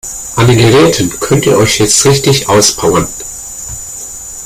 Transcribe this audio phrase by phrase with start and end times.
[0.35, 3.07] An den Geräten könnt ihr euch jetzt richtig auspowern.